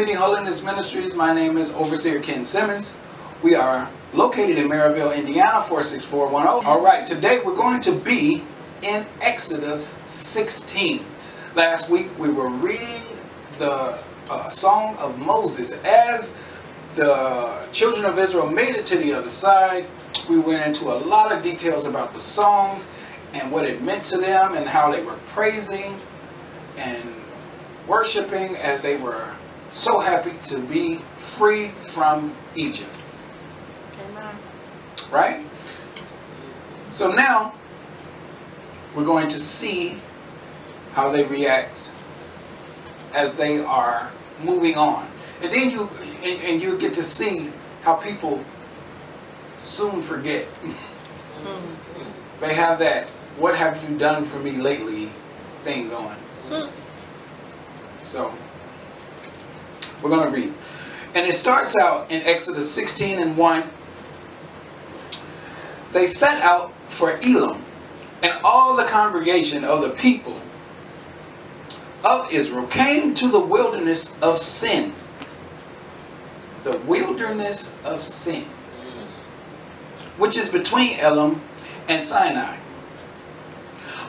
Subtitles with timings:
[0.00, 1.14] Meeting Holiness Ministries.
[1.14, 2.96] My name is Overseer Ken Simmons.
[3.42, 6.66] We are located in Merrillville, Indiana, 46410.
[6.66, 8.42] All right, today we're going to be
[8.80, 11.04] in Exodus 16.
[11.54, 13.02] Last week we were reading
[13.58, 13.98] the
[14.30, 15.78] uh, Song of Moses.
[15.84, 16.34] As
[16.94, 19.86] the children of Israel made it to the other side,
[20.30, 22.82] we went into a lot of details about the song
[23.34, 25.94] and what it meant to them and how they were praising
[26.78, 27.06] and
[27.86, 29.30] worshiping as they were
[29.70, 32.90] so happy to be free from Egypt.
[34.10, 34.34] Amen.
[35.10, 35.46] Right?
[36.90, 37.54] So now
[38.94, 39.96] we're going to see
[40.92, 41.92] how they react
[43.14, 44.10] as they are
[44.42, 45.06] moving on.
[45.40, 45.88] And then you
[46.22, 48.44] and, and you get to see how people
[49.54, 50.46] soon forget.
[52.40, 55.10] they have that what have you done for me lately
[55.62, 56.16] thing going.
[56.48, 56.70] Hmm.
[58.02, 58.34] So
[60.02, 60.52] we're going to read.
[61.14, 63.64] And it starts out in Exodus 16 and 1.
[65.92, 67.62] They set out for Elim,
[68.22, 70.40] and all the congregation of the people
[72.04, 74.92] of Israel came to the wilderness of sin.
[76.62, 78.44] The wilderness of sin,
[80.16, 81.40] which is between Elim
[81.88, 82.56] and Sinai.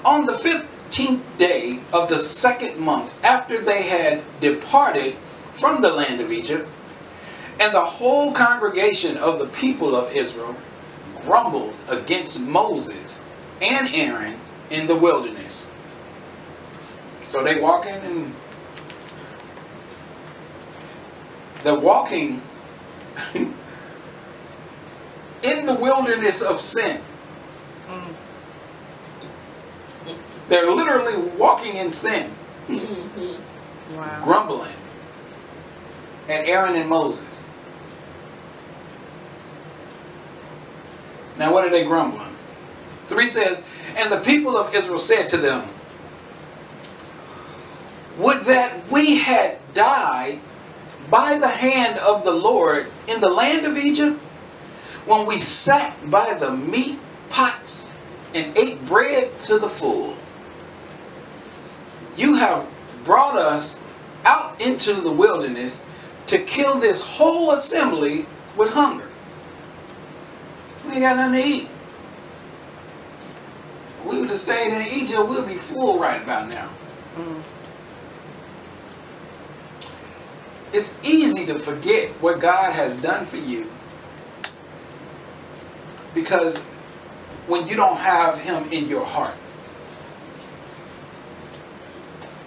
[0.04, 5.16] On the 15th day of the second month after they had departed
[5.54, 6.68] from the land of Egypt,
[7.60, 10.56] and the whole congregation of the people of Israel
[11.16, 13.22] grumbled against Moses
[13.62, 14.38] and Aaron
[14.70, 15.70] in the wilderness.
[17.26, 18.34] So they walking and
[21.64, 22.42] they're walking
[25.44, 27.00] in the wilderness of sin.
[30.50, 32.32] They're literally walking in sin,
[33.94, 34.22] Wow.
[34.24, 34.72] grumbling
[36.32, 37.48] at Aaron and Moses.
[41.38, 42.36] Now, what are they grumbling?
[43.08, 43.64] 3 says,
[43.98, 45.68] And the people of Israel said to them,
[48.18, 50.40] Would that we had died
[51.10, 54.18] by the hand of the Lord in the land of Egypt,
[55.06, 56.98] when we sat by the meat
[57.30, 57.98] pots
[58.34, 60.16] and ate bread to the full.
[62.16, 62.70] You have
[63.04, 63.80] brought us
[64.24, 65.86] out into the wilderness
[66.32, 68.26] to kill this whole assembly
[68.56, 69.08] with hunger.
[70.86, 71.70] We ain't got nothing to eat.
[74.00, 76.70] If we would have stayed in Egypt, we'd be full right about now.
[77.18, 77.42] Mm.
[80.72, 83.70] It's easy to forget what God has done for you
[86.14, 86.60] because
[87.48, 89.36] when you don't have Him in your heart,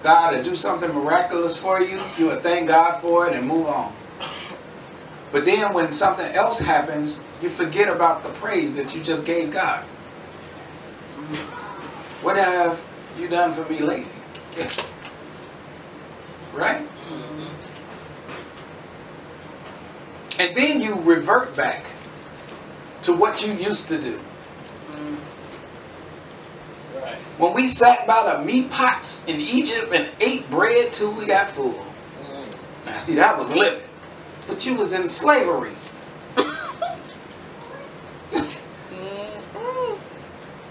[0.04, 3.66] God to do something miraculous for you, you will thank God for it and move
[3.66, 3.91] on.
[5.32, 9.50] But then when something else happens, you forget about the praise that you just gave
[9.50, 9.82] God.
[12.22, 12.84] What have
[13.19, 14.12] you done for me lately?
[16.53, 16.87] right?
[20.38, 21.87] And then you revert back
[23.03, 24.20] to what you used to do.
[26.94, 27.19] Right.
[27.39, 31.47] When we sat by the meat pots in Egypt and ate bread till we got
[31.50, 31.84] full.
[32.87, 33.83] Now see, that was living.
[34.47, 35.73] But you was in slavery.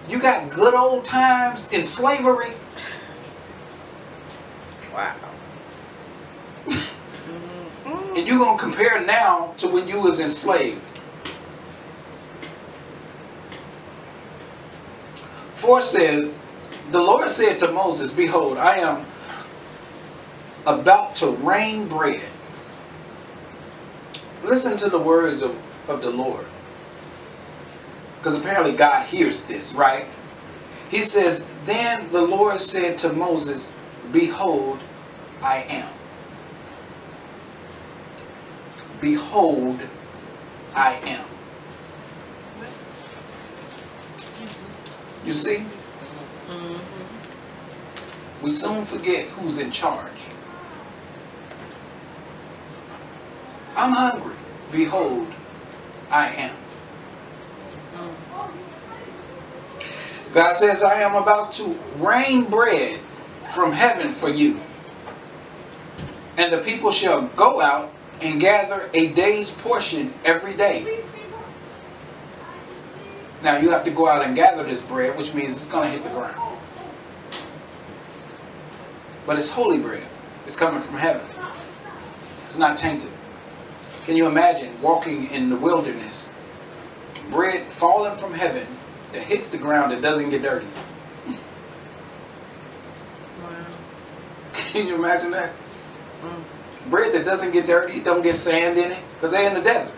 [0.07, 2.53] you got good old times in slavery.
[4.93, 5.15] Wow.
[8.15, 10.79] And you're going to compare now to when you was enslaved.
[15.55, 16.35] Four says,
[16.93, 19.05] the Lord said to Moses, Behold, I am
[20.67, 22.21] about to rain bread.
[24.43, 25.57] Listen to the words of,
[25.89, 26.45] of the Lord.
[28.19, 30.05] Because apparently God hears this, right?
[30.89, 33.75] He says, Then the Lord said to Moses,
[34.11, 34.79] Behold,
[35.41, 35.89] I am.
[39.01, 39.79] Behold,
[40.75, 41.25] I am.
[45.25, 45.65] You see?
[48.41, 50.11] We soon forget who's in charge.
[53.75, 54.35] I'm hungry.
[54.71, 55.27] Behold,
[56.11, 56.55] I am.
[60.33, 62.99] God says, I am about to rain bread
[63.53, 64.59] from heaven for you.
[66.37, 71.02] And the people shall go out and gather a day's portion every day.
[73.43, 75.89] Now you have to go out and gather this bread, which means it's going to
[75.89, 76.57] hit the ground.
[79.25, 80.07] But it's holy bread.
[80.45, 81.25] It's coming from heaven.
[82.45, 83.11] It's not tainted.
[84.05, 86.33] Can you imagine walking in the wilderness,
[87.29, 88.67] bread falling from heaven
[89.11, 90.67] that hits the ground that doesn't get dirty?
[93.41, 93.65] Wow.
[94.53, 95.53] Can you imagine that?
[96.21, 96.43] Mm.
[96.89, 99.95] Bread that doesn't get dirty, don't get sand in it, because they're in the desert.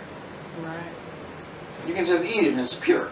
[0.62, 0.80] Right.
[1.88, 3.10] You can just eat it and it's pure.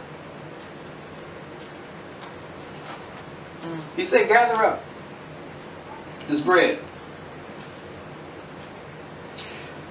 [3.95, 4.83] He said, gather up
[6.27, 6.79] this bread.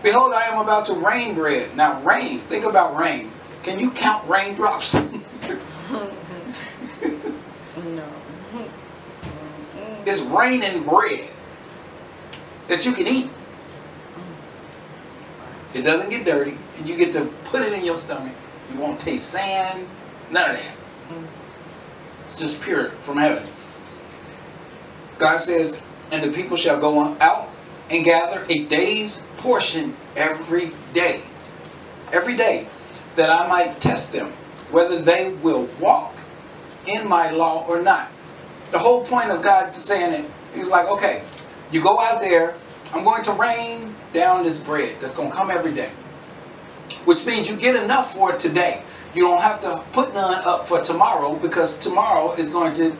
[0.02, 1.76] Behold, I am about to rain bread.
[1.76, 3.30] Now, rain, think about rain.
[3.62, 4.96] Can you count raindrops?
[7.84, 8.04] No.
[10.06, 11.28] it's raining bread
[12.68, 13.30] that you can eat.
[15.74, 18.34] It doesn't get dirty, and you get to put it in your stomach.
[18.72, 19.86] You won't taste sand,
[20.30, 20.74] none of that.
[22.24, 23.42] It's just pure from heaven.
[25.22, 25.80] God says,
[26.10, 27.48] and the people shall go on out
[27.90, 31.22] and gather a day's portion every day.
[32.12, 32.66] Every day,
[33.14, 34.28] that I might test them,
[34.72, 36.16] whether they will walk
[36.88, 38.10] in my law or not.
[38.72, 41.22] The whole point of God saying it, He's like, okay,
[41.70, 42.56] you go out there,
[42.92, 45.90] I'm going to rain down this bread that's going to come every day.
[47.04, 48.82] Which means you get enough for today.
[49.14, 52.96] You don't have to put none up for tomorrow because tomorrow is going to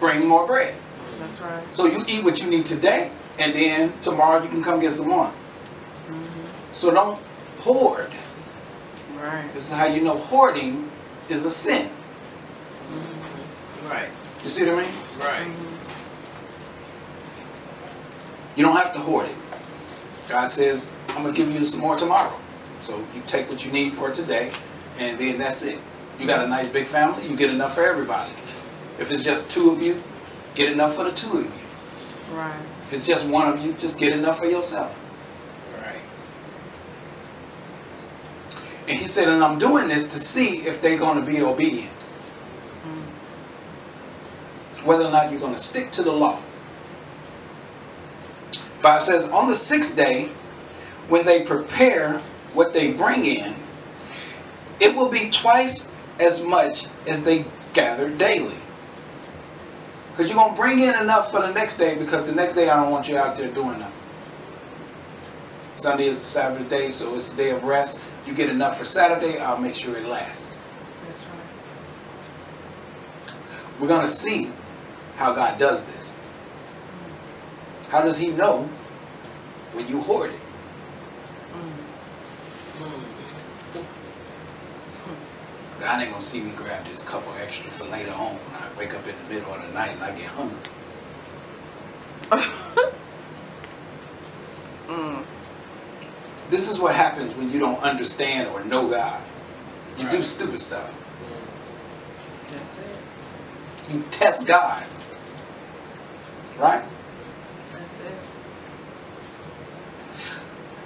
[0.00, 0.74] bring more bread.
[1.18, 1.74] That's right.
[1.74, 5.08] So you eat what you need today, and then tomorrow you can come get some
[5.08, 5.26] more.
[5.26, 6.72] Mm-hmm.
[6.72, 7.18] So don't
[7.60, 8.10] hoard.
[9.16, 9.52] Right.
[9.52, 10.90] This is how you know hoarding
[11.28, 11.88] is a sin.
[11.88, 13.88] Mm-hmm.
[13.88, 14.08] Right.
[14.42, 14.90] You see what I mean?
[15.18, 15.48] Right.
[18.56, 19.36] You don't have to hoard it.
[20.28, 22.34] God says, I'm going to give you some more tomorrow.
[22.80, 24.52] So you take what you need for today,
[24.98, 25.78] and then that's it.
[26.18, 28.32] You got a nice big family, you get enough for everybody.
[28.98, 30.02] If it's just two of you,
[30.56, 32.36] get enough for the two of you.
[32.36, 32.58] Right.
[32.82, 35.00] If it's just one of you, just get enough for yourself.
[35.80, 36.00] Right.
[38.88, 41.90] And he said, and I'm doing this to see if they're going to be obedient.
[42.84, 43.02] Mm.
[44.84, 46.40] Whether or not you're going to stick to the law.
[48.78, 50.30] Five says, on the sixth day,
[51.08, 52.18] when they prepare
[52.54, 53.54] what they bring in,
[54.80, 58.56] it will be twice as much as they gather daily.
[60.16, 62.70] Because you're going to bring in enough for the next day because the next day
[62.70, 63.92] I don't want you out there doing nothing.
[65.74, 68.00] Sunday is the Sabbath day, so it's a day of rest.
[68.26, 70.56] You get enough for Saturday, I'll make sure it lasts.
[71.06, 71.34] That's right.
[73.78, 74.50] We're going to see
[75.16, 76.18] how God does this.
[77.90, 78.62] How does He know
[79.74, 80.40] when you hoard it?
[81.52, 81.72] Mm.
[85.78, 88.94] God ain't going to see me grab this couple extra for later on I wake
[88.94, 90.58] up in the middle of the night and I get hungry.
[94.88, 95.24] Mm.
[96.48, 99.20] This is what happens when you don't understand or know God.
[99.98, 100.94] You do stupid stuff.
[102.50, 103.92] That's it.
[103.92, 104.84] You test God.
[106.58, 106.84] Right?
[107.70, 108.14] That's it.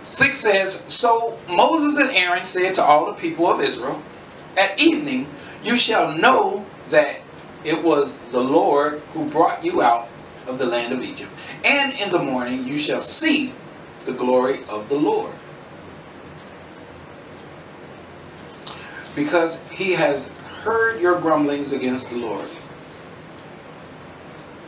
[0.03, 4.01] 6 says, So Moses and Aaron said to all the people of Israel,
[4.57, 5.27] At evening
[5.63, 7.21] you shall know that
[7.65, 10.09] it was the Lord who brought you out
[10.47, 11.31] of the land of Egypt.
[11.65, 13.53] And in the morning you shall see
[14.05, 15.33] the glory of the Lord.
[19.15, 20.29] Because he has
[20.63, 22.49] heard your grumblings against the Lord.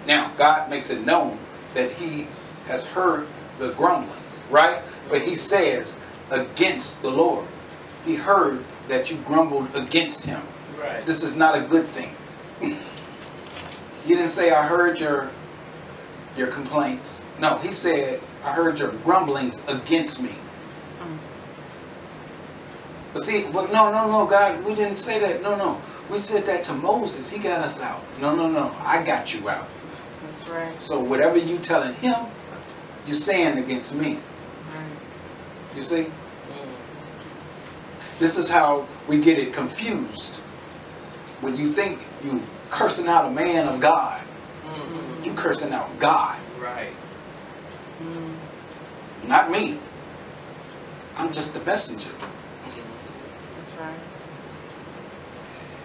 [0.07, 1.39] Now, God makes it known
[1.75, 2.27] that he
[2.67, 3.27] has heard
[3.59, 4.83] the grumblings, right?
[5.09, 7.47] But he says against the Lord.
[8.05, 10.43] He heard that you grumbled against him.
[10.81, 11.07] Right.
[11.07, 12.15] This is not a good thing.
[14.05, 15.31] He didn't say, I heard your
[16.37, 17.25] your complaints.
[17.39, 20.31] No, he said, I heard your grumblings against me.
[21.01, 21.19] Mm.
[23.13, 25.43] But see, but no, no, no, God, we didn't say that.
[25.43, 25.81] No, no.
[26.11, 27.31] We said that to Moses.
[27.31, 28.01] He got us out.
[28.21, 28.75] No, no, no.
[28.81, 29.69] I got you out.
[30.27, 30.81] That's right.
[30.81, 32.17] So whatever you telling him,
[33.07, 34.15] you're saying against me.
[34.75, 35.77] Right.
[35.77, 36.07] You see?
[38.19, 40.37] This is how we get it confused.
[41.41, 42.41] When you think you
[42.73, 44.21] cursing out a man of God,
[44.67, 45.25] Mhm.
[45.27, 46.93] you cursing out God, Right.
[48.03, 49.29] Mm.
[49.29, 49.79] not me.
[51.19, 52.09] I'm just the messenger.
[53.59, 53.93] That's right.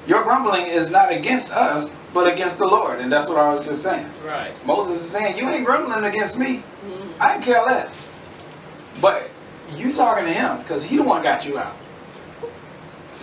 [0.07, 3.01] Your grumbling is not against us, but against the Lord.
[3.01, 4.09] And that's what I was just saying.
[4.25, 4.53] Right.
[4.65, 6.63] Moses is saying, you ain't grumbling against me.
[6.85, 7.09] Mm.
[7.19, 7.93] I care less.
[9.01, 9.29] But
[9.75, 11.75] you talking to him because he the one got you out.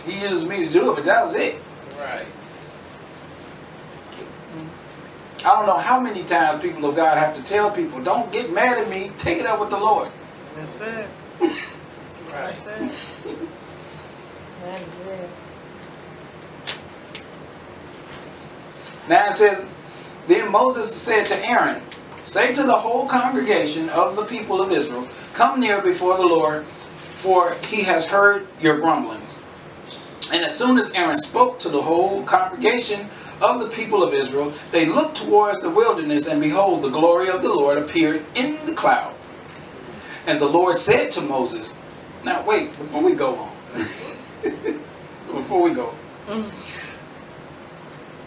[0.06, 1.58] He used me to do it, but that was it.
[1.98, 2.26] Right.
[5.44, 8.52] I don't know how many times people of God have to tell people, don't get
[8.52, 10.10] mad at me, take it up with the Lord.
[10.56, 11.08] That's it.
[11.40, 11.54] Right.
[12.32, 13.38] That's it.
[14.62, 15.30] That is it.
[19.08, 19.66] Now it says,
[20.26, 21.82] Then Moses said to Aaron,
[22.22, 26.64] Say to the whole congregation of the people of Israel, Come near before the Lord,
[26.64, 29.44] for he has heard your grumblings.
[30.32, 33.10] And as soon as Aaron spoke to the whole congregation
[33.40, 37.42] of the people of Israel, they looked towards the wilderness, and behold, the glory of
[37.42, 39.14] the Lord appeared in the cloud.
[40.26, 41.78] And the Lord said to Moses,
[42.24, 43.52] Now wait, before we go on,
[45.32, 45.94] before we go,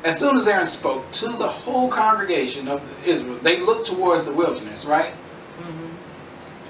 [0.04, 4.32] as soon as Aaron spoke to the whole congregation of Israel, they looked towards the
[4.32, 5.14] wilderness, right?
[5.60, 5.88] Mm-hmm.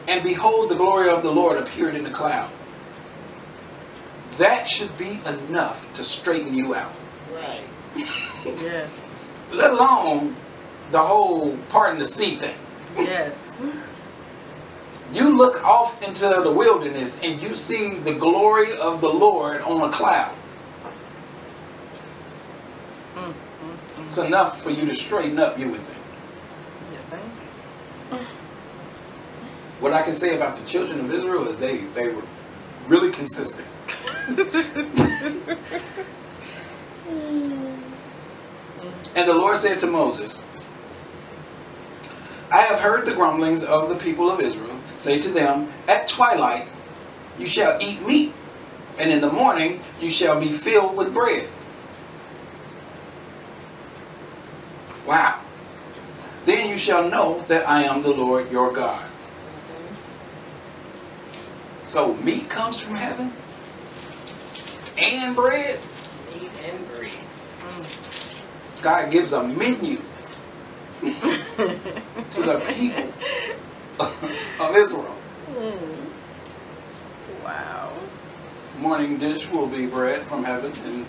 [0.07, 2.49] And behold, the glory of the Lord appeared in the cloud.
[4.37, 6.93] That should be enough to straighten you out.
[8.45, 9.09] Yes.
[9.51, 10.35] let alone
[10.91, 12.55] the whole parting the sea thing.
[12.97, 13.57] Yes.
[15.13, 19.87] You look off into the wilderness and you see the glory of the Lord on
[19.87, 20.33] a cloud.
[23.15, 25.97] Mm, mm, It's enough for you to straighten up, you would think.
[26.91, 28.27] You think?
[29.79, 32.23] What I can say about the children of Israel is they, they were
[32.87, 33.67] really consistent.
[39.17, 40.43] and the Lord said to Moses,
[42.51, 44.79] I have heard the grumblings of the people of Israel.
[44.95, 46.67] Say to them, At twilight
[47.39, 48.31] you shall eat meat,
[48.99, 51.49] and in the morning you shall be filled with bread.
[55.07, 55.41] Wow.
[56.45, 59.03] Then you shall know that I am the Lord your God.
[61.85, 63.33] So meat comes from heaven?
[64.95, 65.79] And bread?
[66.35, 67.11] Meat and bread.
[67.61, 68.07] Mm.
[68.81, 69.97] God gives a menu
[71.01, 73.13] to the people
[74.59, 75.15] of Israel.
[75.51, 75.97] Mm.
[77.43, 77.93] Wow.
[78.79, 81.05] Morning dish will be bread from heaven, and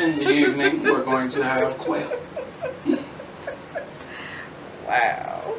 [0.00, 2.10] in the evening we're going to have quail.
[4.86, 5.54] Wow.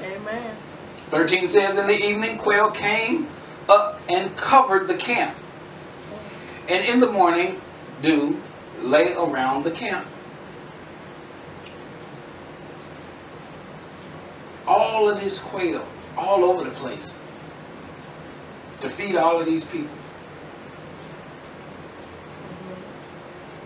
[0.00, 0.56] Amen.
[1.10, 3.28] 13 says, In the evening quail came
[3.68, 5.36] up and covered the camp.
[6.68, 7.60] And in the morning
[8.02, 8.42] dew
[8.84, 10.06] lay around the camp.
[14.66, 15.84] All of this quail,
[16.16, 17.18] all over the place,
[18.80, 19.96] to feed all of these people.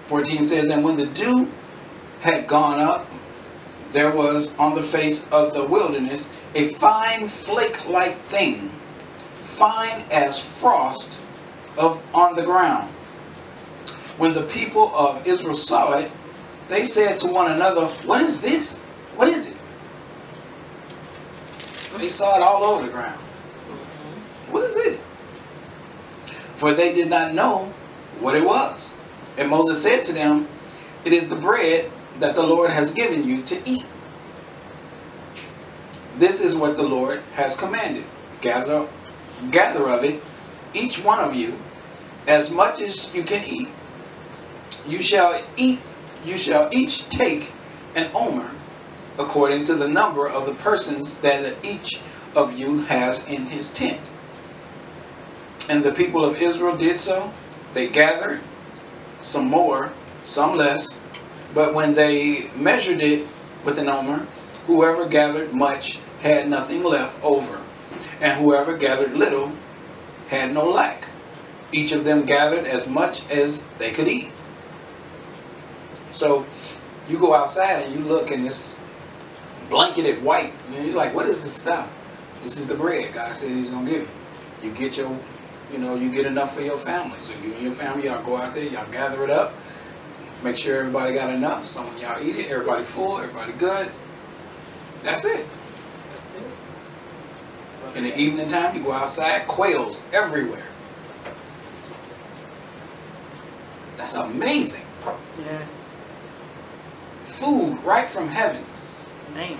[0.06, 1.50] 14 says, And when the dew
[2.20, 3.06] had gone up,
[3.92, 8.70] there was on the face of the wilderness a fine flake-like thing,
[9.42, 11.20] fine as frost
[11.76, 12.92] of on the ground.
[14.18, 16.10] When the people of Israel saw it,
[16.68, 18.84] they said to one another, What is this?
[19.16, 19.56] What is it?
[21.98, 23.18] They saw it all over the ground.
[23.18, 24.52] Mm-hmm.
[24.52, 25.00] What is it?
[26.56, 27.72] For they did not know
[28.20, 28.96] what it was.
[29.36, 30.48] And Moses said to them,
[31.04, 33.86] It is the bread that the Lord has given you to eat.
[36.16, 38.04] This is what the Lord has commanded.
[38.40, 38.88] Gather,
[39.52, 40.20] gather of it,
[40.74, 41.56] each one of you,
[42.26, 43.68] as much as you can eat.
[44.88, 45.80] You shall eat.
[46.24, 47.52] You shall each take
[47.94, 48.50] an omer,
[49.18, 52.00] according to the number of the persons that each
[52.34, 54.00] of you has in his tent.
[55.68, 57.32] And the people of Israel did so.
[57.74, 58.40] They gathered
[59.20, 59.92] some more,
[60.22, 61.02] some less,
[61.54, 63.26] but when they measured it
[63.64, 64.26] with an omer,
[64.66, 67.60] whoever gathered much had nothing left over,
[68.20, 69.52] and whoever gathered little
[70.28, 71.04] had no lack.
[71.72, 74.32] Each of them gathered as much as they could eat.
[76.18, 76.44] So
[77.08, 78.76] you go outside and you look and it's
[79.70, 80.52] blanketed white.
[80.66, 81.88] And you're like, what is this stuff?
[82.38, 84.68] This is the bread God said He's gonna give you.
[84.68, 85.16] You get your,
[85.72, 87.18] you know, you get enough for your family.
[87.18, 89.54] So you and your family, y'all go out there, y'all gather it up,
[90.42, 91.66] make sure everybody got enough.
[91.66, 93.88] So when y'all eat it, everybody full, everybody good.
[95.04, 95.46] That's it.
[96.10, 97.96] That's it.
[97.96, 100.66] In the evening time, you go outside, quails everywhere.
[103.96, 104.84] That's amazing.
[105.44, 105.87] Yes.
[107.38, 108.64] Food right from heaven.
[109.32, 109.58] Man.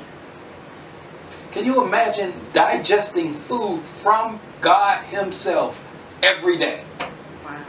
[1.52, 5.86] Can you imagine digesting food from God Himself
[6.20, 6.82] every day?
[7.44, 7.64] Wow.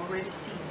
[0.00, 0.62] Already seasoned.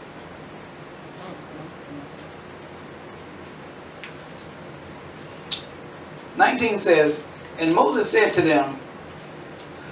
[6.38, 7.24] 19 says,
[7.60, 8.80] And Moses said to them,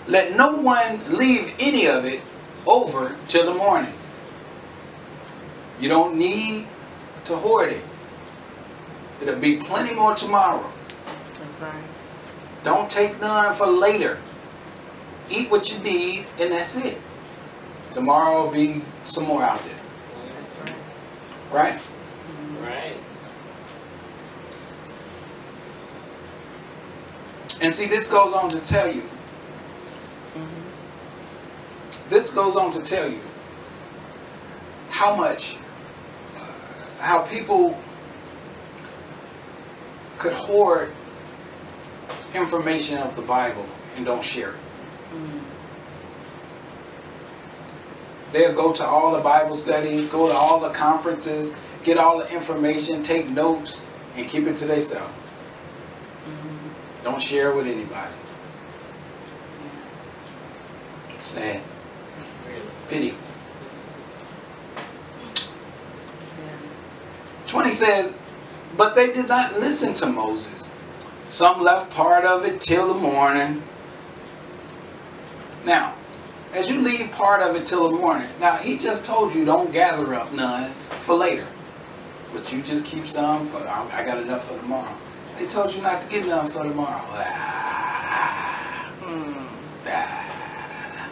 [0.07, 2.21] Let no one leave any of it
[2.65, 3.93] over till the morning.
[5.79, 6.65] You don't need
[7.29, 7.83] to hoard it.
[9.21, 10.63] It'll be plenty more tomorrow.
[11.39, 11.83] That's right.
[12.63, 14.17] Don't take none for later.
[15.29, 16.99] eat what you need, and that's it.
[17.91, 19.75] Tomorrow will be some more out there,
[20.39, 20.73] That's right.
[21.51, 21.79] right?
[22.61, 22.97] Right.
[27.61, 29.01] And see, this goes on to tell you.
[30.35, 32.09] Mm-hmm.
[32.09, 33.19] This goes on to tell you
[34.89, 35.57] how much,
[36.99, 37.81] how people
[40.17, 40.91] could hoard
[42.33, 43.65] information of the Bible
[43.95, 44.55] and don't share it.
[48.31, 52.31] They'll go to all the Bible studies, go to all the conferences, get all the
[52.31, 55.13] information, take notes, and keep it to themselves.
[57.03, 58.13] Don't share it with anybody.
[61.13, 61.61] Sad.
[62.47, 62.61] Really.
[62.89, 63.15] Pity.
[67.69, 68.17] 20 says,
[68.77, 70.71] But they did not listen to Moses.
[71.27, 73.61] Some left part of it till the morning.
[75.65, 75.93] Now,
[76.53, 79.71] as you leave part of it till the morning, now he just told you don't
[79.71, 80.71] gather up none
[81.01, 81.45] for later.
[82.33, 84.95] But you just keep some for, I I got enough for tomorrow.
[85.37, 87.03] They told you not to get none for tomorrow.
[87.11, 89.47] Ah, Mm.
[89.87, 91.09] ah,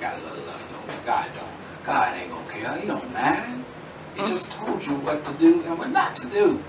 [0.00, 0.98] got a little left over.
[1.06, 1.84] God don't.
[1.84, 2.76] God ain't gonna care.
[2.76, 3.64] He don't mind.
[4.18, 6.60] He just told you what to do and what not to do.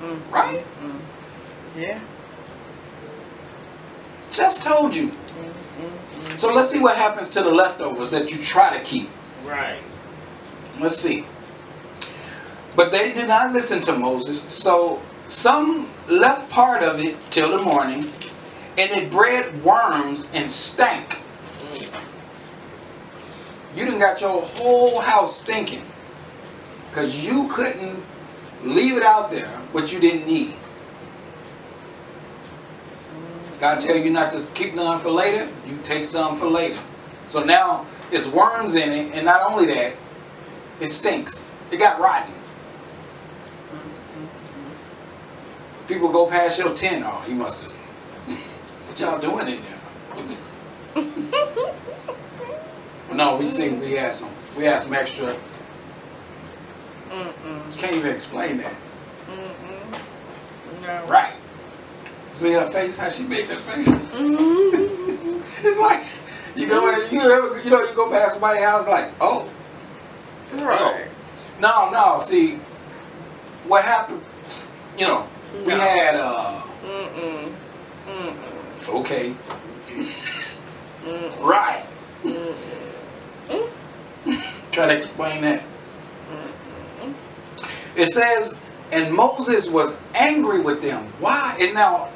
[0.00, 0.32] Mm.
[0.32, 0.64] Right?
[0.82, 1.00] Mm.
[1.76, 2.00] Yeah.
[4.28, 5.08] Just told you.
[5.10, 6.36] Mm.
[6.36, 9.08] So let's see what happens to the leftovers that you try to keep.
[9.44, 9.80] Right.
[10.80, 11.24] Let's see.
[12.74, 17.62] But they did not listen to Moses, so some left part of it till the
[17.62, 18.10] morning,
[18.76, 21.18] and it bred worms and stank.
[21.58, 22.02] Mm.
[23.76, 25.82] You done got your whole house stinking.
[26.88, 28.02] Because you couldn't
[28.64, 30.54] leave it out there what you didn't need.
[33.60, 36.78] God tell you not to keep none for later, you take some for later.
[37.26, 39.94] So now it's worms in it, and not only that,
[40.80, 41.50] it stinks.
[41.70, 42.32] It got rotten.
[45.88, 47.04] People go past your tent.
[47.06, 47.72] Oh, he must have.
[48.88, 49.74] what y'all doing in there?
[53.12, 54.30] No, we see we had some.
[54.56, 55.34] We had some extra.
[57.10, 57.78] Mm-mm.
[57.78, 58.72] Can't even explain that,
[59.30, 60.82] Mm-mm.
[60.82, 61.06] No.
[61.06, 61.32] right?
[62.32, 62.98] See her face?
[62.98, 63.88] How she made that face?
[63.88, 65.42] Mm.
[65.64, 66.04] it's like
[66.54, 69.48] you go in, you ever, you know you go past somebody's house like oh
[70.54, 71.06] Right.
[71.60, 72.54] no no see
[73.66, 74.22] what happened
[74.98, 75.26] you know
[75.64, 77.52] we had uh Mm-mm.
[78.06, 78.88] Mm-mm.
[79.00, 79.34] okay
[81.04, 81.40] Mm-mm.
[81.42, 81.84] right
[82.24, 83.70] Mm-mm.
[84.72, 85.62] try to explain that
[87.98, 92.08] it says and Moses was angry with them why and now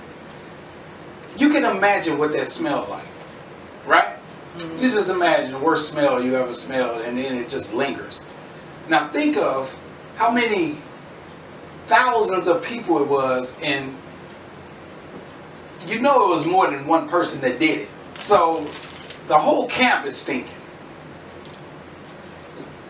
[1.36, 3.04] you can imagine what that smelled like
[3.86, 4.16] right
[4.56, 4.82] mm-hmm.
[4.82, 8.24] You just imagine the worst smell you ever smelled, and then it just lingers.
[8.88, 9.78] Now think of
[10.16, 10.76] how many
[11.86, 13.94] thousands of people it was, and
[15.86, 17.88] you know it was more than one person that did it.
[18.14, 18.66] So
[19.28, 20.54] the whole camp is stinking.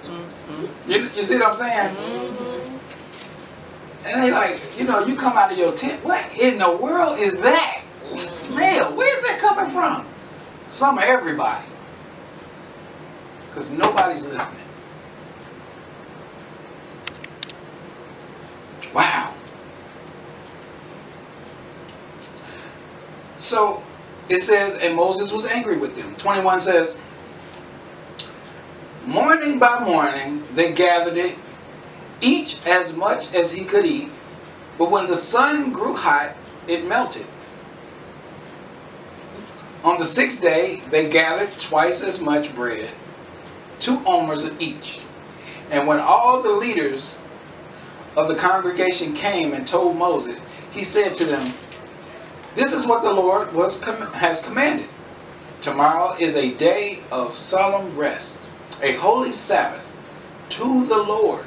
[0.05, 0.91] Mm-hmm.
[0.91, 1.95] You, you see what I'm saying?
[1.95, 2.42] Mm-hmm.
[4.05, 6.05] And they like, you know, you come out of your tent.
[6.05, 7.83] What in the world is that
[8.17, 8.95] smell?
[8.95, 10.07] Where's that coming from?
[10.69, 11.67] Some everybody.
[13.49, 14.65] Because nobody's listening.
[18.93, 19.35] Wow.
[23.37, 23.83] So
[24.29, 26.15] it says, and Moses was angry with them.
[26.17, 26.99] 21 says,
[29.05, 31.37] Morning by morning they gathered it,
[32.23, 34.09] each as much as he could eat.
[34.79, 37.27] But when the sun grew hot, it melted.
[39.85, 42.91] On the sixth day, they gathered twice as much bread,
[43.81, 45.03] two omers of each.
[45.71, 47.19] And when all the leaders
[48.17, 51.53] of the congregation came and told Moses, he said to them,
[52.55, 54.89] This is what the Lord com- has commanded.
[55.61, 58.43] Tomorrow is a day of solemn rest,
[58.83, 59.89] a holy Sabbath
[60.51, 61.45] to the Lord.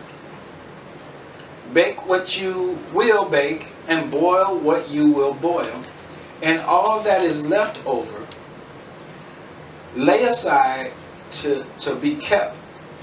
[1.73, 5.81] Bake what you will bake, and boil what you will boil,
[6.41, 8.25] and all that is left over
[9.95, 10.91] lay aside
[11.31, 12.55] to, to be kept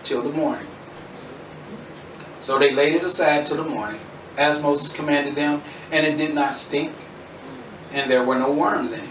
[0.05, 0.66] till the morning.
[2.40, 4.01] So they laid it aside till the morning,
[4.37, 6.92] as Moses commanded them, and it did not stink,
[7.92, 9.09] and there were no worms in it.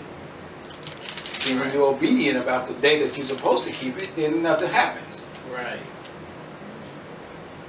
[1.13, 5.27] See, you're obedient about the day that you're supposed to keep it, then nothing happens.
[5.51, 5.79] Right.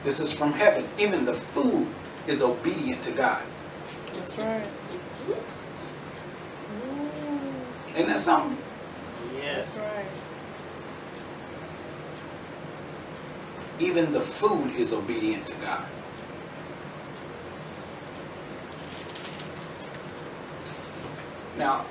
[0.05, 0.89] This is from heaven.
[0.99, 1.87] Even the food
[2.27, 3.43] is obedient to God.
[4.15, 4.67] That's right.
[6.73, 7.97] Mm-hmm.
[7.97, 8.57] Isn't that something?
[9.63, 10.07] That's right.
[13.79, 15.85] Even the food is obedient to God.
[21.57, 21.87] Now,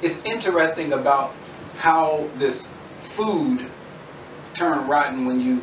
[0.00, 1.34] it's interesting about
[1.78, 3.66] how this food
[4.54, 5.60] turned rotten when you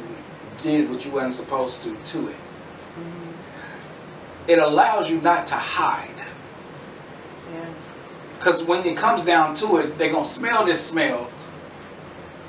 [0.67, 2.35] did what you weren't supposed to to it.
[4.47, 6.09] It allows you not to hide.
[7.53, 7.65] Yeah.
[8.37, 11.29] Because when it comes down to it, they're going to smell this smell.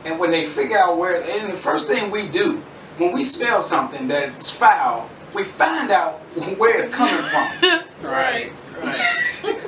[0.05, 2.63] And when they figure out where, and the first thing we do
[2.99, 6.15] when we smell something that's foul, we find out
[6.59, 7.49] where it's coming from.
[7.61, 8.53] That's right.
[8.83, 9.15] Right.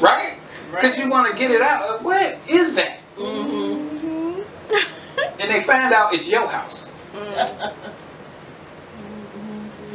[0.00, 0.38] Right?
[0.72, 2.02] Because you want to get it out.
[2.02, 2.98] What is that?
[3.16, 4.42] Mm-hmm.
[5.40, 6.93] And they find out it's your house.
[7.14, 7.94] Mm-hmm.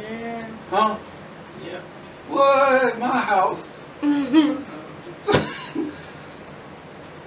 [0.00, 0.46] Yeah.
[0.70, 0.96] Huh?
[1.64, 1.82] Yep.
[2.28, 2.98] What?
[2.98, 3.82] My house?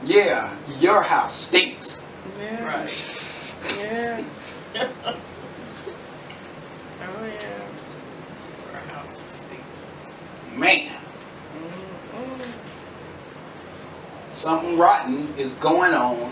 [0.03, 2.03] yeah, your house stinks.
[2.39, 2.65] Yeah.
[2.65, 2.93] Right.
[3.77, 4.23] Yeah.
[7.05, 7.67] Oh yeah.
[8.73, 10.15] Our house stinks.
[10.55, 10.97] Man,
[11.59, 12.53] Mm-mm.
[14.31, 16.31] something rotten is going on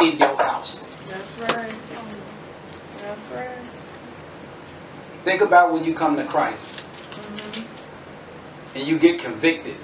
[0.00, 0.88] in your house.
[1.08, 1.72] That's right.
[3.04, 3.48] That's right.
[5.24, 6.80] Think about when you come to Christ
[7.14, 8.76] Mm-hmm.
[8.76, 9.76] and you get convicted.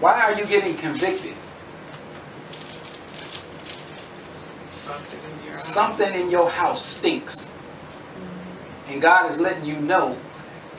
[0.00, 1.34] Why are you getting convicted?
[4.68, 5.64] Something in your house.
[5.64, 7.54] Something in your house stinks.
[8.88, 10.16] And God is letting you know,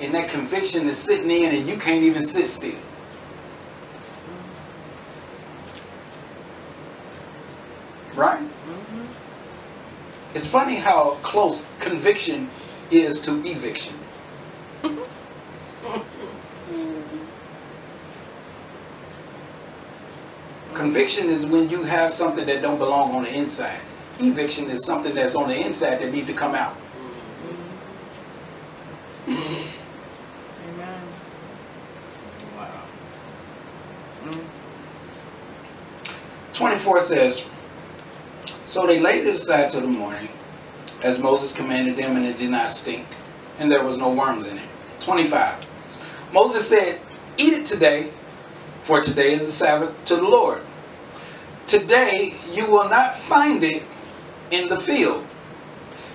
[0.01, 2.79] and that conviction is sitting in, and you can't even sit still.
[8.15, 8.48] Right?
[10.29, 10.37] Mm-hmm.
[10.37, 12.49] It's funny how close conviction
[12.91, 13.95] is to eviction.
[20.75, 23.81] Conviction is when you have something that don't belong on the inside.
[24.19, 26.75] Eviction is something that's on the inside that need to come out.
[29.27, 31.01] Amen.
[32.55, 32.83] Wow.
[36.53, 37.49] 24 says,
[38.69, 40.29] So they laid it aside till the morning,
[41.03, 43.03] as Moses commanded them, and it did not stink,
[43.57, 44.69] and there was no worms in it.
[44.99, 45.55] 25.
[46.31, 47.01] Moses said,
[47.39, 48.11] Eat it today,
[48.83, 50.61] for today is the Sabbath to the Lord.
[51.65, 53.81] Today you will not find it
[54.51, 55.25] in the field.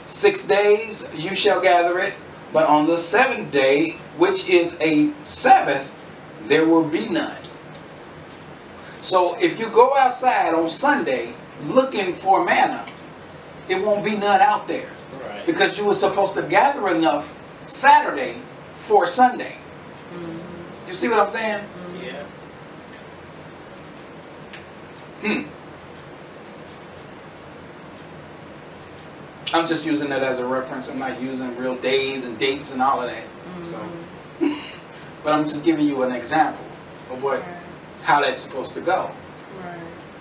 [0.07, 2.15] Six days you shall gather it,
[2.53, 5.93] but on the seventh day, which is a Sabbath,
[6.47, 7.37] there will be none.
[9.01, 12.85] So if you go outside on Sunday looking for manna,
[13.69, 14.89] it won't be none out there
[15.23, 15.47] Right.
[15.47, 18.37] because you were supposed to gather enough Saturday
[18.77, 19.57] for Sunday.
[20.13, 20.89] Mm-hmm.
[20.89, 21.59] You see what I'm saying?
[21.59, 22.05] Mm-hmm.
[22.05, 22.23] Yeah.
[25.23, 25.49] Hmm.
[29.57, 30.91] I'm just using that as a reference.
[30.91, 33.23] I'm not using real days and dates and all of that.
[33.25, 33.65] Mm-hmm.
[33.67, 33.87] So,
[35.23, 36.65] but I'm just giving you an example
[37.11, 37.49] of what Right.
[38.03, 39.11] how that's supposed to go.
[39.63, 39.79] Right.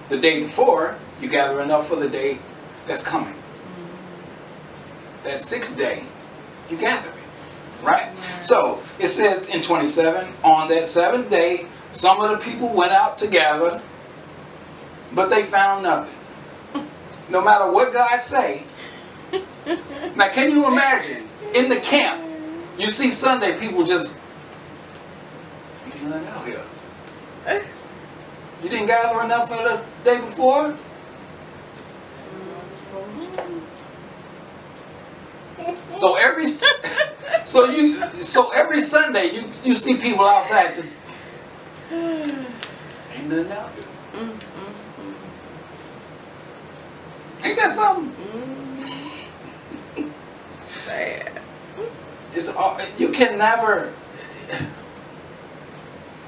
[0.10, 2.38] The day before, you gather enough for the day
[2.86, 3.34] that's coming.
[5.24, 6.04] That sixth day,
[6.70, 7.16] you gather it.
[7.82, 8.16] Right?
[8.42, 13.18] So it says in 27, on that seventh day, some of the people went out
[13.20, 13.82] to gather,
[15.14, 16.14] but they found nothing.
[17.30, 18.64] No matter what God say.
[20.16, 22.22] Now can you imagine in the camp,
[22.78, 24.20] you see Sunday people just
[25.86, 27.64] ain't nothing out here.
[28.62, 30.76] You didn't gather enough for the day before?
[35.96, 36.46] So every
[37.46, 40.98] so you so every Sunday you you see people outside just
[41.92, 43.86] ain't nothing out there.
[44.22, 45.14] Mm-hmm.
[47.46, 48.10] Ain't that something?
[48.10, 50.10] Mm-hmm.
[50.54, 51.32] Sad.
[52.36, 53.94] It's all, you can never.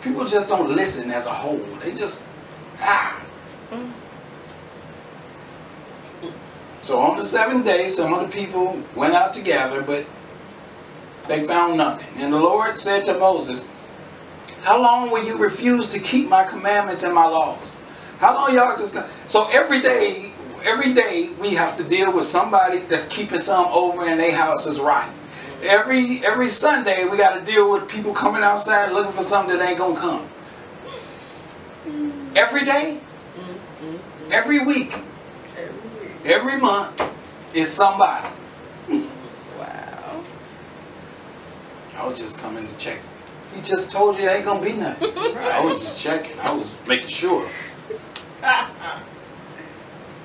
[0.04, 1.58] People just don't listen as a whole.
[1.82, 2.28] They just
[2.80, 3.20] ah.
[3.72, 4.05] Mm-hmm.
[6.86, 10.06] So on the seventh day, some of the people went out to gather, but
[11.28, 12.06] they found nothing.
[12.22, 13.68] And the Lord said to Moses,
[14.62, 17.72] "How long will you refuse to keep my commandments and my laws?
[18.20, 20.32] How long y'all just gonna?" So every day,
[20.64, 24.68] every day we have to deal with somebody that's keeping some over in their house
[24.68, 25.12] is rotten.
[25.64, 29.68] Every every Sunday we got to deal with people coming outside looking for something that
[29.68, 30.28] ain't gonna come.
[32.36, 33.00] Every day,
[33.40, 34.32] mm-hmm.
[34.32, 34.94] every week,
[36.26, 37.08] Every month
[37.54, 38.28] is somebody.
[38.90, 40.24] Wow.
[41.96, 43.00] I was just coming to check.
[43.54, 45.16] He just told you there ain't gonna be nothing.
[45.16, 46.40] I was just checking.
[46.40, 47.48] I was making sure.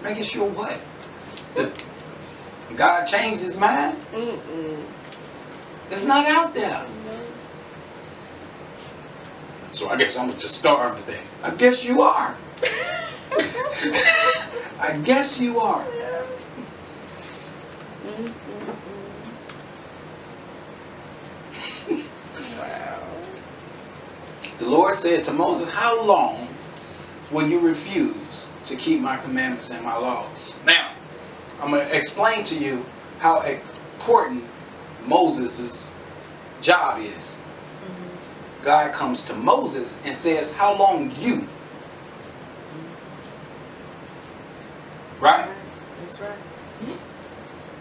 [0.02, 0.78] Making sure what?
[1.54, 1.70] That
[2.74, 3.98] God changed his mind?
[4.12, 4.82] Mm-mm.
[5.90, 6.86] It's not out there.
[7.04, 7.20] No.
[9.72, 11.20] So I guess I'm gonna just starve today.
[11.42, 12.34] I guess you are.
[14.80, 15.84] I guess you are.
[22.58, 23.02] Wow.
[24.58, 26.48] The Lord said to Moses, How long
[27.30, 30.56] will you refuse to keep my commandments and my laws?
[30.66, 30.92] Now,
[31.60, 32.84] I'm going to explain to you
[33.18, 34.44] how important
[35.06, 35.94] Moses'
[36.60, 37.38] job is.
[37.38, 38.64] Mm-hmm.
[38.64, 41.48] God comes to Moses and says, How long you?
[45.20, 45.48] Right?
[46.00, 46.38] That's right.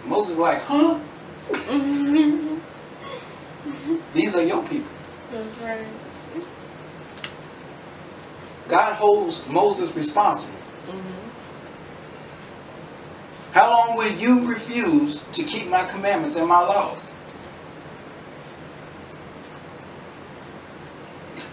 [0.05, 0.99] Moses is like, Huh?
[4.13, 4.89] These are your people.
[5.31, 5.85] That's right.
[8.67, 10.53] God holds Moses responsible.
[10.87, 11.29] Mm-hmm.
[13.53, 17.13] How long will you refuse to keep my commandments and my laws?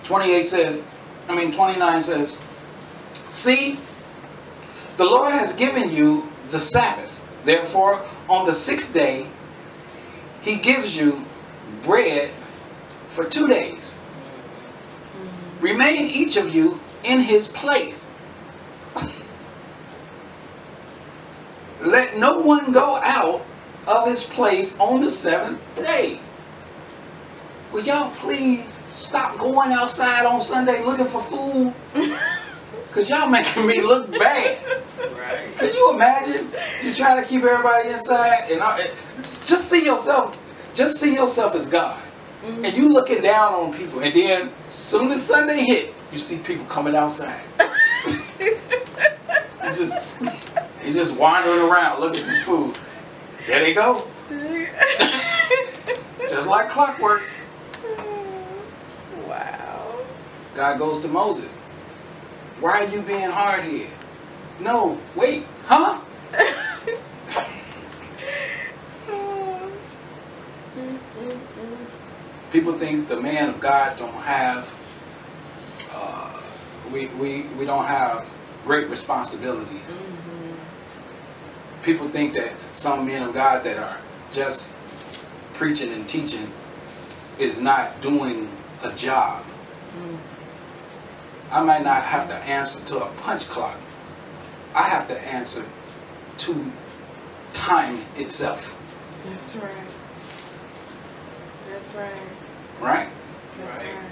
[0.04, 0.82] 28 says,
[1.28, 2.38] I mean 29 says,
[3.12, 3.78] See,
[4.96, 7.12] the Lord has given you the Sabbath.
[7.44, 9.26] Therefore, on the sixth day,
[10.42, 11.24] he gives you
[11.82, 12.30] bread
[13.10, 13.98] for two days.
[15.60, 18.10] Remain each of you in his place.
[21.80, 23.44] Let no one go out
[23.86, 26.20] of his place on the seventh day.
[27.72, 31.74] Will y'all please stop going outside on Sunday looking for food?
[32.96, 34.58] Because y'all making me look bad.
[35.58, 36.50] Can you imagine?
[36.84, 38.78] You trying to keep everybody inside and I,
[39.44, 40.38] just see yourself,
[40.74, 41.98] just see yourself as God.
[42.42, 42.64] Mm-hmm.
[42.64, 46.64] And you looking down on people and then soon as Sunday hit, you see people
[46.66, 47.40] coming outside.
[48.38, 50.16] He's just
[50.80, 52.78] he's just wandering around looking for food.
[53.46, 54.06] There they go.
[56.28, 57.22] Just like clockwork.
[59.28, 60.04] wow.
[60.54, 61.54] God goes to Moses.
[62.60, 63.88] Why are you being hard here?
[64.60, 66.00] No, wait, huh?
[72.50, 74.74] People think the man of God don't have,
[75.92, 76.40] uh,
[76.90, 78.26] we, we, we don't have
[78.64, 80.00] great responsibilities.
[81.82, 83.98] People think that some men of God that are
[84.32, 84.78] just
[85.52, 86.50] preaching and teaching
[87.38, 88.48] is not doing
[88.82, 89.44] a job.
[91.50, 93.76] I might not have to answer to a punch clock.
[94.76, 95.64] I have to answer
[96.36, 96.72] to
[97.54, 98.78] time itself,
[99.24, 99.72] That's right.
[101.64, 102.12] That's right.
[102.78, 103.08] right?
[103.58, 103.94] That's Right.
[103.94, 104.02] right.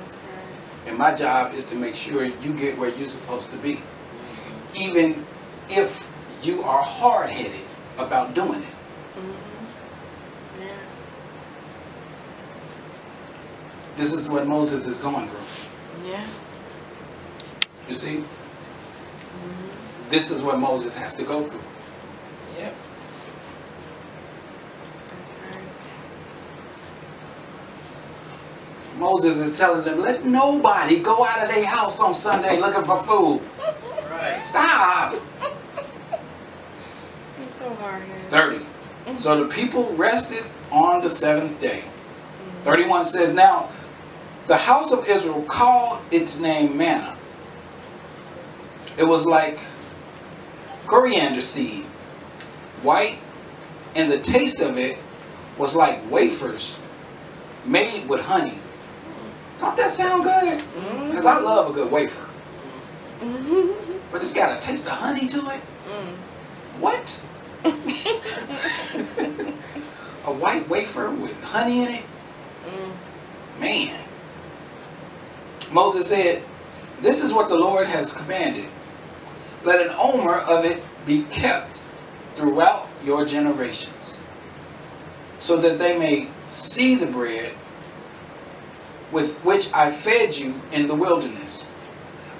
[0.00, 0.88] That's right.
[0.88, 3.82] And my job is to make sure you get where you're supposed to be,
[4.74, 5.26] even
[5.68, 6.10] if
[6.42, 7.60] you are hard headed
[7.98, 8.74] about doing it.
[9.18, 10.62] Mm-hmm.
[10.62, 10.68] Yeah.
[13.96, 15.75] This is what Moses is going through.
[16.04, 16.24] Yeah.
[17.88, 18.16] You see?
[18.16, 20.10] Mm-hmm.
[20.10, 21.60] This is what Moses has to go through.
[22.58, 22.74] Yep.
[25.10, 25.62] That's right.
[28.98, 32.96] Moses is telling them, let nobody go out of their house on Sunday looking for
[32.96, 33.40] food.
[34.10, 34.42] Right.
[34.44, 35.14] Stop.
[37.42, 38.02] It's so hard.
[38.04, 38.16] here.
[38.28, 38.64] 30.
[39.16, 41.84] So the people rested on the seventh day.
[42.64, 43.68] 31 says, Now
[44.46, 47.16] the house of Israel called its name manna.
[48.96, 49.58] It was like
[50.86, 51.84] coriander seed,
[52.82, 53.18] white,
[53.94, 54.98] and the taste of it
[55.58, 56.76] was like wafers
[57.64, 58.58] made with honey.
[59.58, 60.60] Don't that sound good?
[60.60, 61.08] Mm-hmm.
[61.08, 62.28] Because I love a good wafer.
[63.20, 63.98] Mm-hmm.
[64.12, 65.60] But it's got a taste of honey to it.
[65.88, 66.14] Mm.
[66.78, 67.24] What?
[70.26, 72.04] a white wafer with honey in it?
[72.66, 72.92] Mm.
[73.60, 74.06] Man.
[75.72, 76.42] Moses said,
[77.00, 78.66] This is what the Lord has commanded.
[79.64, 81.80] Let an omer of it be kept
[82.36, 84.20] throughout your generations,
[85.38, 87.52] so that they may see the bread
[89.12, 91.62] with which I fed you in the wilderness,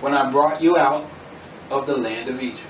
[0.00, 1.08] when I brought you out
[1.70, 2.62] of the land of Egypt.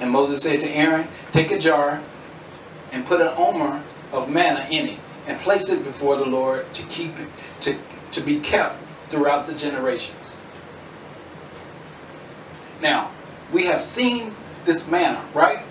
[0.00, 2.00] And Moses said to Aaron, Take a jar
[2.92, 4.98] and put an omer of manna in it,
[5.28, 7.28] and place it before the Lord to keep it
[7.60, 7.76] to,
[8.12, 8.76] to be kept
[9.10, 10.38] throughout the generations.
[12.80, 13.10] Now,
[13.52, 15.64] we have seen this manna, right?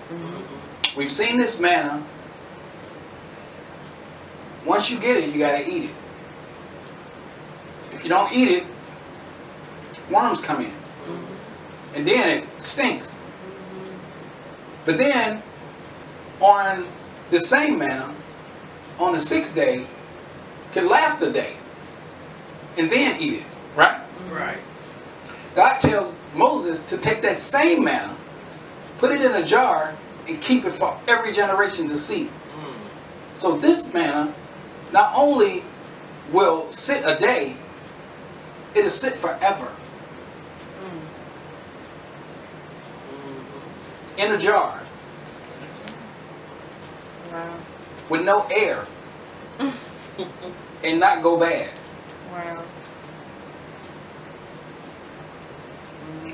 [0.96, 2.02] We've seen this manna.
[4.64, 5.94] Once you get it, you gotta eat it.
[7.92, 8.66] if you don't eat it,
[10.10, 10.72] worms come in.
[11.94, 13.20] And then it stinks.
[14.84, 15.42] But then,
[16.40, 16.86] on
[17.30, 18.14] the same manna,
[18.98, 19.86] on the sixth day,
[20.72, 21.54] can last a day.
[22.76, 23.44] And then eat it.
[23.76, 24.00] Right?
[24.30, 24.58] Right.
[25.54, 28.16] God tells Moses to take that same manna,
[28.98, 29.94] put it in a jar,
[30.28, 32.24] and keep it for every generation to see.
[32.24, 32.74] Mm.
[33.34, 34.32] So this manna
[34.92, 35.64] not only
[36.32, 37.56] will sit a day,
[38.74, 39.72] it'll sit forever
[40.82, 41.00] Mhm.
[44.18, 44.80] in a jar
[47.32, 47.54] Wow.
[48.08, 48.86] With no air
[50.84, 51.70] and not go bad.
[52.32, 52.64] Wow.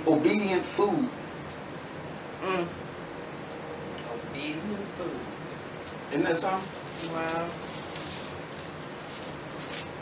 [0.07, 1.09] Obedient food.
[2.43, 2.67] Mm.
[4.13, 5.21] Obedient food.
[6.11, 7.13] Isn't that something?
[7.13, 7.49] Wow.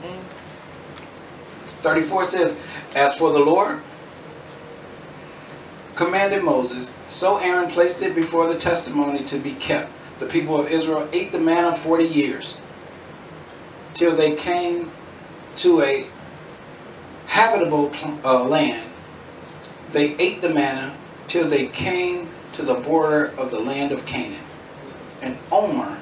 [0.02, 0.22] Mm.
[1.82, 2.62] 34 says,
[2.94, 3.80] As for the Lord
[5.94, 9.90] commanded Moses, so Aaron placed it before the testimony to be kept.
[10.22, 12.58] The people of Israel ate the manna 40 years
[13.92, 14.88] till they came
[15.56, 16.06] to a
[17.26, 17.90] habitable
[18.24, 18.88] uh, land.
[19.90, 20.94] They ate the manna
[21.26, 24.44] till they came to the border of the land of Canaan.
[25.20, 25.98] And Omer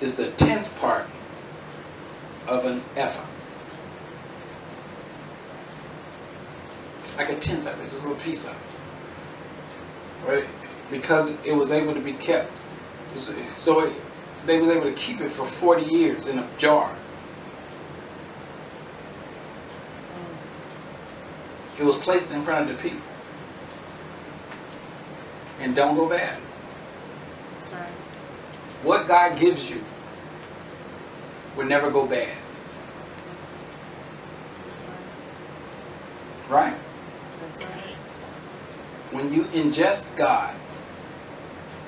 [0.00, 1.04] is the tenth part
[2.46, 3.26] of an ephah.
[7.18, 10.28] like a tenth of it, just a little piece of it.
[10.28, 10.44] Right?
[10.90, 12.50] Because it was able to be kept.
[13.14, 13.92] So it,
[14.46, 16.94] they was able to keep it for 40 years in a jar.
[21.78, 23.00] It was placed in front of the people.
[25.60, 26.38] And don't go bad.
[27.54, 27.88] That's right.
[28.82, 29.82] What God gives you
[31.56, 32.36] will never go bad.
[34.64, 34.80] That's
[36.50, 36.50] right.
[36.50, 36.78] Right?
[37.40, 37.84] That's right.
[39.12, 40.54] When you ingest God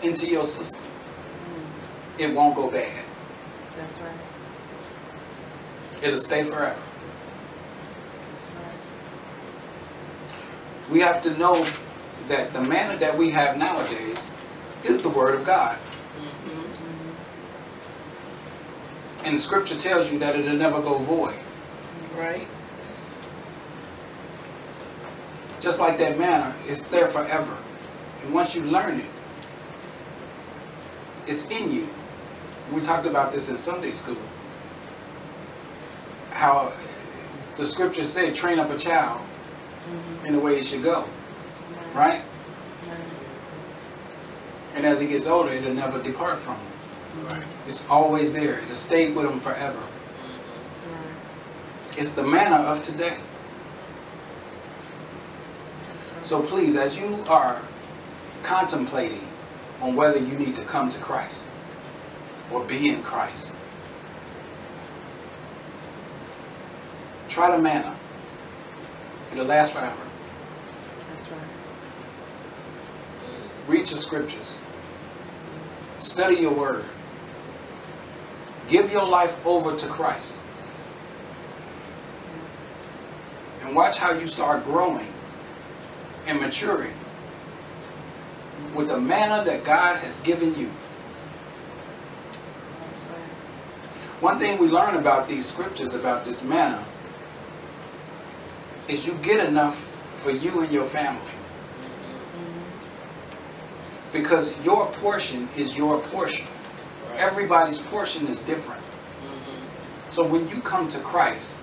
[0.02, 0.85] into your system, Mm.
[2.18, 3.04] It won't go bad.
[3.78, 4.10] That's right.
[6.02, 6.76] It'll stay forever.
[8.32, 8.62] That's right.
[10.90, 11.66] we have to know
[12.28, 14.30] that the manna that we have nowadays
[14.84, 15.76] is the word of God.
[16.20, 16.64] Mhm.
[19.26, 21.34] And the scripture tells you that it'll never go void.
[22.16, 22.46] Right.
[25.60, 27.56] Just like that manna, it's there forever.
[28.22, 29.06] And once you learn it,
[31.26, 31.88] it's in you.
[32.72, 34.16] We talked about this in Sunday school.
[36.30, 36.72] How
[37.56, 39.20] the scriptures say, train up a child
[39.86, 40.26] Mm-hmm.
[40.26, 41.04] in the way he should go.
[41.94, 42.22] Right?
[44.74, 47.26] And as he gets older, it'll never depart from him.
[47.28, 47.42] Right.
[47.68, 48.58] It's always there.
[48.62, 49.78] It'll stay with him forever.
[49.78, 50.92] Mhm.
[50.92, 51.98] Right.
[51.98, 53.18] It's the manna of today.
[55.86, 56.26] Right.
[56.26, 57.60] So please, as you are
[58.42, 59.24] contemplating
[59.80, 61.46] on whether you need to come to Christ
[62.52, 63.56] or be in Christ,
[67.28, 67.94] try the manna.
[69.32, 69.94] It'll last forever.
[71.10, 71.40] That's right.
[73.68, 74.58] Read your scriptures.
[75.98, 76.84] Study your word.
[78.68, 80.36] Give your life over to Christ.
[83.62, 85.06] And watch how you start growing
[86.26, 86.92] and maturing
[88.74, 90.70] with the manna that God has given you.
[92.86, 93.18] That's right.
[94.20, 96.82] One thing we learn about these scriptures, about this manna,
[98.88, 99.86] is you get enough
[100.16, 101.20] for you and your family.
[102.40, 102.52] Mm-hmm.
[104.12, 106.46] Because your portion is your portion.
[107.16, 108.80] Everybody's portion is different.
[108.80, 110.10] Mhm.
[110.10, 111.56] So when you come to Christ,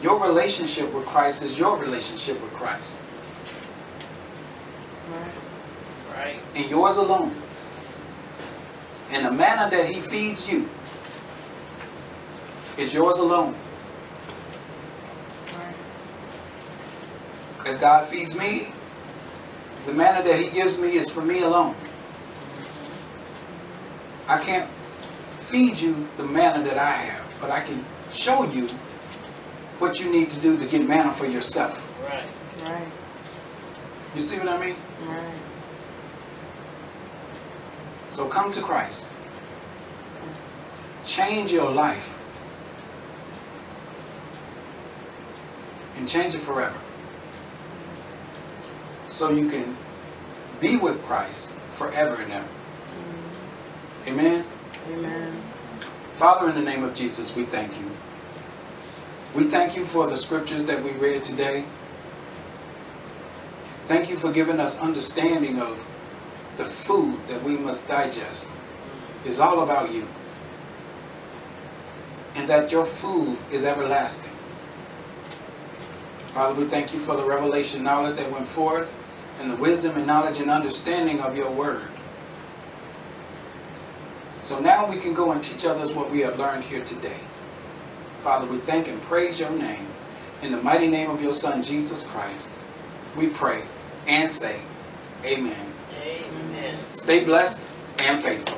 [0.00, 2.96] your relationship with Christ is your relationship with Christ.
[5.10, 6.16] Right.
[6.16, 6.40] Right.
[6.54, 7.34] And yours alone.
[9.10, 10.68] And the manna that he feeds you
[12.78, 13.54] is yours alone.
[15.46, 15.74] Right.
[17.66, 18.72] As God feeds me,
[19.86, 21.74] the manna that he gives me is for me alone.
[24.28, 24.68] I can't
[25.48, 28.68] feed you the manna that I have, but I can show you
[29.78, 31.94] what you need to do to get manna for yourself.
[32.04, 32.70] Right.
[32.70, 32.88] Right.
[34.14, 34.76] You see what I mean?
[35.06, 35.32] Right.
[38.10, 39.10] So come to Christ.
[41.06, 42.20] Change your life.
[45.98, 46.78] And change it forever.
[49.08, 49.76] So you can
[50.60, 52.48] be with Christ forever and ever.
[54.06, 54.44] Amen.
[54.92, 55.42] Amen.
[56.14, 57.90] Father, in the name of Jesus, we thank you.
[59.34, 61.64] We thank you for the scriptures that we read today.
[63.86, 65.84] Thank you for giving us understanding of
[66.56, 68.48] the food that we must digest.
[69.24, 70.06] It's all about you.
[72.36, 74.37] And that your food is everlasting.
[76.38, 78.96] Father, we thank you for the revelation knowledge that went forth
[79.40, 81.82] and the wisdom and knowledge and understanding of your word.
[84.44, 87.18] So now we can go and teach others what we have learned here today.
[88.22, 89.84] Father, we thank and praise your name.
[90.40, 92.60] In the mighty name of your Son, Jesus Christ,
[93.16, 93.64] we pray
[94.06, 94.60] and say,
[95.24, 95.72] Amen.
[96.00, 96.78] Amen.
[96.86, 97.68] Stay blessed
[97.98, 98.57] and faithful.